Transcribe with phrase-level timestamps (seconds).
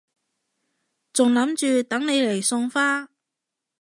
[1.13, 3.07] 仲諗住等你嚟送花